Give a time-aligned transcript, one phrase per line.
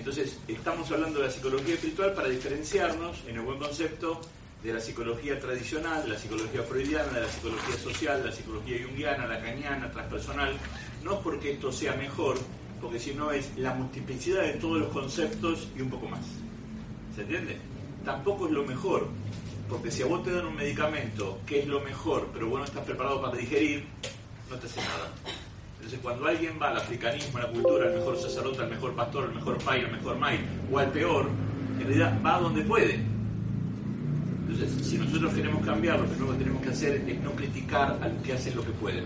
[0.00, 4.18] Entonces, estamos hablando de la psicología espiritual para diferenciarnos, en el buen concepto,
[4.62, 8.78] de la psicología tradicional, de la psicología freudiana, de la psicología social, de la psicología
[8.82, 10.54] junguiana, lacaniana, transpersonal,
[11.04, 12.38] no porque esto sea mejor,
[12.80, 16.24] porque si no es la multiplicidad de todos los conceptos y un poco más.
[17.14, 17.58] ¿Se entiende?
[18.02, 19.06] Tampoco es lo mejor,
[19.68, 22.64] porque si a vos te dan un medicamento que es lo mejor, pero vos no
[22.64, 23.84] estás preparado para digerir,
[24.48, 25.12] no te hace nada.
[25.80, 29.24] Entonces, cuando alguien va al africanismo, a la cultura, al mejor sacerdote, al mejor pastor,
[29.24, 30.38] al mejor pai, al mejor mai,
[30.70, 31.30] o al peor,
[31.80, 33.00] en realidad va donde puede.
[34.46, 38.08] Entonces, si nosotros queremos cambiar, lo primero que tenemos que hacer es no criticar a
[38.08, 39.04] los que hacen lo que pueden.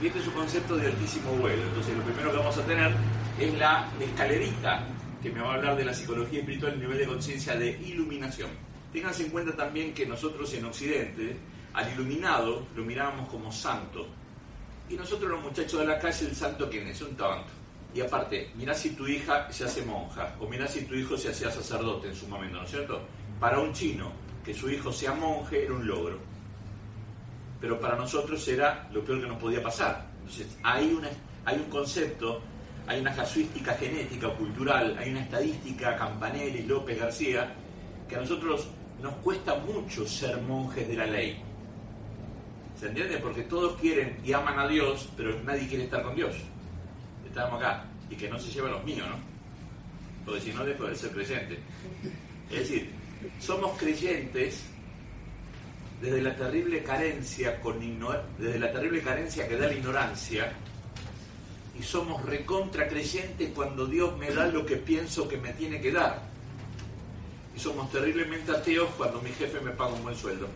[0.00, 1.62] Y este es un concepto de altísimo vuelo.
[1.64, 2.92] Entonces, lo primero que vamos a tener
[3.40, 4.86] es la escalerita
[5.22, 8.50] que me va a hablar de la psicología espiritual, el nivel de conciencia de iluminación.
[8.92, 11.36] Ténganse en cuenta también que nosotros en Occidente,
[11.74, 14.06] al iluminado, lo mirábamos como santo.
[14.88, 17.50] Y nosotros los muchachos de la calle, el santo quién es, un tanto.
[17.94, 21.30] Y aparte, mirá si tu hija se hace monja, o mirá si tu hijo se
[21.30, 23.00] hacía sacerdote en su momento, ¿no es cierto?
[23.40, 24.12] Para un chino,
[24.44, 26.18] que su hijo sea monje era un logro.
[27.60, 30.06] Pero para nosotros era lo peor que nos podía pasar.
[30.20, 31.08] Entonces, hay, una,
[31.44, 32.42] hay un concepto,
[32.86, 37.52] hay una casuística genética o cultural, hay una estadística, Campanelli, López, García,
[38.08, 38.68] que a nosotros
[39.02, 41.42] nos cuesta mucho ser monjes de la ley.
[42.78, 43.18] ¿Se entiende?
[43.18, 46.34] Porque todos quieren y aman a Dios, pero nadie quiere estar con Dios.
[47.26, 47.84] Estamos acá.
[48.10, 49.16] Y que no se lleven los míos, ¿no?
[50.24, 51.58] Porque si no, dejo de ser creyente.
[52.50, 52.90] Es decir,
[53.40, 54.64] somos creyentes
[56.00, 57.80] desde la terrible carencia con
[58.38, 60.52] desde la terrible carencia que da la ignorancia
[61.78, 65.92] y somos recontra creyentes cuando Dios me da lo que pienso que me tiene que
[65.92, 66.22] dar
[67.56, 70.48] y somos terriblemente ateos cuando mi jefe me paga un buen sueldo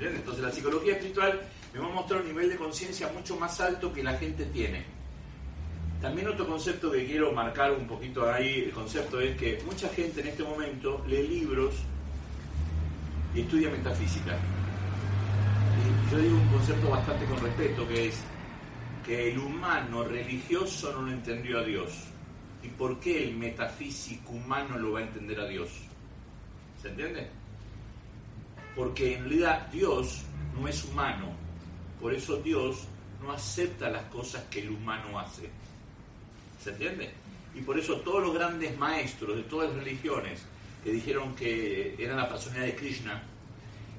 [0.00, 1.40] entonces la psicología espiritual
[1.72, 4.84] me va a mostrar un nivel de conciencia mucho más alto que la gente tiene
[6.02, 10.20] también otro concepto que quiero marcar un poquito ahí, el concepto es que mucha gente
[10.20, 11.76] en este momento lee libros
[13.36, 14.36] y estudia metafísica.
[15.78, 18.20] Y yo digo un concepto bastante con respeto, que es
[19.06, 21.92] que el humano religioso no lo entendió a Dios.
[22.64, 25.70] ¿Y por qué el metafísico humano lo va a entender a Dios?
[26.82, 27.30] ¿Se entiende?
[28.74, 30.22] Porque en realidad Dios
[30.58, 31.26] no es humano,
[32.00, 32.86] por eso Dios
[33.22, 35.48] no acepta las cosas que el humano hace.
[36.62, 37.10] ¿Se entiende?
[37.54, 40.42] Y por eso todos los grandes maestros de todas las religiones
[40.82, 43.22] que dijeron que eran la personalidad de Krishna,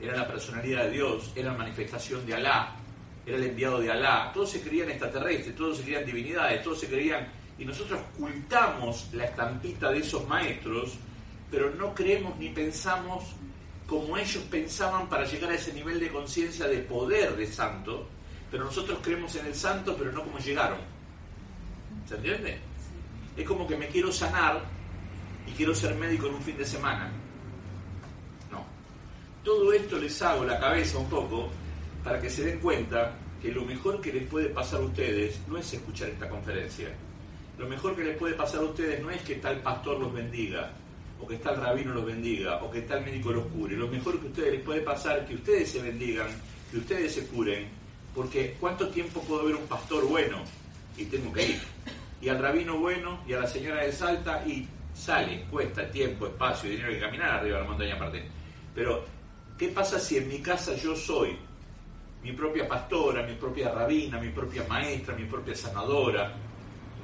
[0.02, 2.76] era la personalidad de Dios, era la manifestación de Alá,
[3.26, 6.88] era el enviado de Alá, todos se creían extraterrestres, todos se creían divinidades, todos se
[6.88, 7.28] creían...
[7.58, 10.96] Y nosotros ocultamos la estampita de esos maestros,
[11.52, 13.26] pero no creemos ni pensamos
[13.94, 18.08] como ellos pensaban para llegar a ese nivel de conciencia de poder de santo,
[18.50, 20.80] pero nosotros creemos en el santo, pero no como llegaron.
[22.10, 22.58] ¿Se entiende?
[23.38, 24.64] Es como que me quiero sanar
[25.46, 27.12] y quiero ser médico en un fin de semana.
[28.52, 28.66] No.
[29.44, 31.52] Todo esto les hago la cabeza un poco
[32.04, 35.60] para que se den cuenta que lo mejor que les puede pasar a ustedes no
[35.60, 36.90] es escuchar esta conferencia.
[37.60, 40.72] Lo mejor que les puede pasar a ustedes no es que tal pastor los bendiga,
[41.24, 43.78] o que tal rabino los bendiga, o que tal médico los cure.
[43.78, 46.28] Lo mejor que a ustedes les puede pasar es que ustedes se bendigan,
[46.70, 47.70] que ustedes se curen,
[48.14, 50.44] porque ¿cuánto tiempo puedo ver un pastor bueno?
[50.98, 51.62] Y tengo que ir
[52.24, 56.70] y al rabino bueno y a la señora de Salta y sale, cuesta tiempo, espacio,
[56.70, 58.24] dinero que caminar arriba de la montaña aparte.
[58.74, 59.04] Pero,
[59.58, 61.36] ¿qué pasa si en mi casa yo soy
[62.24, 66.34] mi propia pastora, mi propia rabina, mi propia maestra, mi propia sanadora?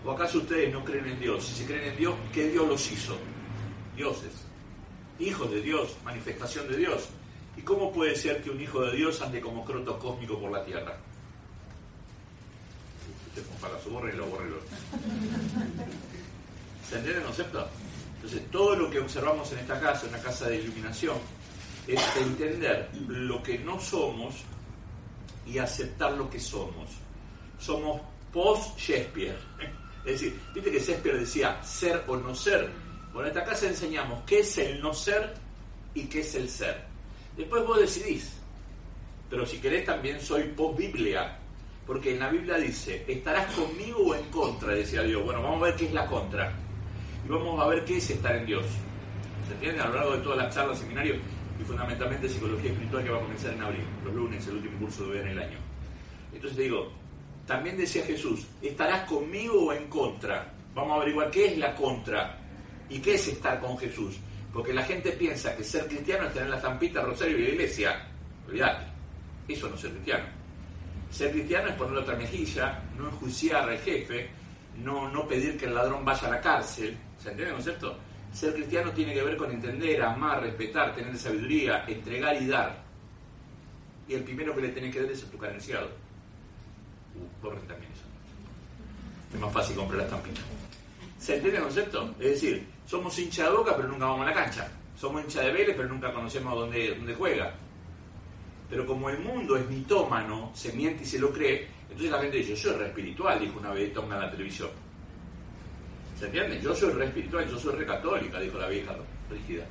[0.06, 1.44] ¿O acaso ustedes no creen en Dios?
[1.44, 3.18] Si se creen en Dios, ¿qué Dios los hizo?
[4.00, 4.32] Dioses,
[5.20, 7.10] hijos de Dios, manifestación de Dios.
[7.58, 10.64] ¿Y cómo puede ser que un hijo de Dios ande como croto cósmico por la
[10.64, 10.98] tierra?
[13.62, 14.46] para su borre y lo borre
[16.90, 17.68] ¿Se entiende el concepto?
[18.16, 21.18] Entonces, todo lo que observamos en esta casa, una casa de iluminación,
[21.86, 24.36] es entender lo que no somos
[25.46, 26.90] y aceptar lo que somos.
[27.60, 29.38] Somos post-Shakespeare.
[30.06, 32.89] Es decir, viste que Shakespeare decía ser o no ser.
[33.14, 35.34] Bueno, en esta casa enseñamos qué es el no ser
[35.94, 36.84] y qué es el ser.
[37.36, 38.34] Después vos decidís.
[39.30, 41.38] Pero si querés también soy post-Biblia.
[41.86, 44.74] Porque en la Biblia dice, ¿estarás conmigo o en contra?
[44.74, 45.24] Decía Dios.
[45.24, 46.54] Bueno, vamos a ver qué es la contra.
[47.26, 48.66] Y vamos a ver qué es estar en Dios.
[49.48, 49.82] ¿Se entiende?
[49.82, 51.18] A lo largo de todas las charlas, seminarios
[51.60, 55.08] y fundamentalmente psicología espiritual que va a comenzar en abril, los lunes, el último curso
[55.08, 55.58] de en el año.
[56.32, 56.92] Entonces te digo,
[57.48, 60.54] también decía Jesús, ¿estarás conmigo o en contra?
[60.76, 62.39] Vamos a averiguar qué es la contra
[62.90, 64.18] y qué es estar con Jesús.
[64.52, 68.08] Porque la gente piensa que ser cristiano es tener la estampita, rosario y la iglesia.
[68.48, 68.86] Olvídate,
[69.48, 70.26] eso no es ser cristiano.
[71.12, 74.30] Ser cristiano es poner otra mejilla, no enjuiciar al jefe,
[74.84, 76.98] no, no pedir que el ladrón vaya a la cárcel.
[77.18, 77.98] ¿Se entiende el concepto?
[78.34, 82.84] Ser cristiano tiene que ver con entender, amar, respetar, tener sabiduría, entregar y dar.
[84.08, 85.90] Y el primero que le tenés que dar es a tu carenciado.
[87.44, 88.04] Uh, también eso.
[89.34, 90.42] Es más fácil comprar la estampita.
[91.20, 92.16] ¿Se entiende el concepto?
[92.20, 94.72] Es decir, somos hincha de boca pero nunca vamos a la cancha.
[94.98, 97.54] Somos hincha de Vélez pero nunca conocemos dónde, dónde juega.
[98.70, 102.38] Pero como el mundo es mitómano, se miente y se lo cree, entonces la gente
[102.38, 104.70] dice, yo soy re espiritual, dijo una vez en la televisión.
[106.18, 106.62] ¿Se entiende?
[106.62, 108.96] Yo soy re espiritual, yo soy re católica, dijo la vieja
[109.30, 109.66] rígida.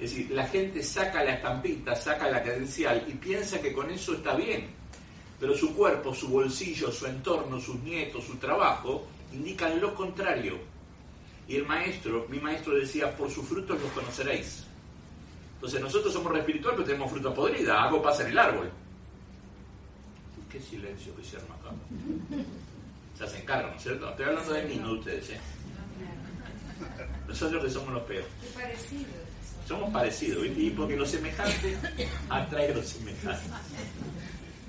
[0.00, 4.14] Es decir, la gente saca la estampita, saca la credencial y piensa que con eso
[4.14, 4.68] está bien.
[5.38, 10.58] Pero su cuerpo, su bolsillo, su entorno, sus nietos, su trabajo, indican lo contrario.
[11.50, 14.62] Y el maestro, mi maestro decía, por sus frutos los conoceréis.
[15.54, 18.70] Entonces nosotros somos re espiritual, pero tenemos fruta podrida, algo pasa en el árbol.
[20.48, 21.70] Qué silencio que se arma acá.
[23.18, 24.08] Se hacen cargo, ¿no es cierto?
[24.10, 25.40] Estoy hablando de mí, no de ustedes, ¿eh?
[27.26, 28.28] Nosotros que somos los peores.
[29.66, 30.60] Somos parecidos, ¿viste?
[30.60, 31.76] Y porque lo semejante
[32.28, 33.50] atrae lo semejante.